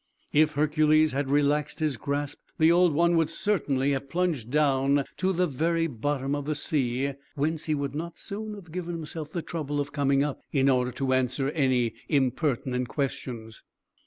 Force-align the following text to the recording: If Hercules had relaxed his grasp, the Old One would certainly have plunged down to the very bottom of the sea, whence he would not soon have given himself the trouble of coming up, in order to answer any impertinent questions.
If 0.33 0.53
Hercules 0.53 1.11
had 1.11 1.29
relaxed 1.29 1.77
his 1.79 1.95
grasp, 1.95 2.39
the 2.57 2.71
Old 2.71 2.91
One 2.91 3.15
would 3.17 3.29
certainly 3.29 3.91
have 3.91 4.09
plunged 4.09 4.49
down 4.49 5.03
to 5.17 5.31
the 5.31 5.45
very 5.45 5.85
bottom 5.85 6.33
of 6.33 6.45
the 6.45 6.55
sea, 6.55 7.13
whence 7.35 7.65
he 7.65 7.75
would 7.75 7.93
not 7.93 8.17
soon 8.17 8.55
have 8.55 8.71
given 8.71 8.95
himself 8.95 9.31
the 9.31 9.43
trouble 9.43 9.79
of 9.79 9.91
coming 9.91 10.23
up, 10.23 10.41
in 10.51 10.69
order 10.69 10.91
to 10.93 11.13
answer 11.13 11.51
any 11.51 11.93
impertinent 12.09 12.87
questions. 12.87 13.63